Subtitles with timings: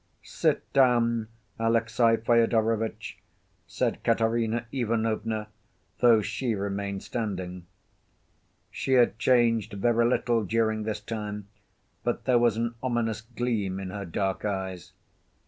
[0.23, 1.27] "Sit down,
[1.59, 3.19] Alexey Fyodorovitch,"
[3.67, 5.49] said Katerina Ivanovna,
[5.99, 7.67] though she remained standing.
[8.71, 11.49] She had changed very little during this time,
[12.03, 14.93] but there was an ominous gleam in her dark eyes.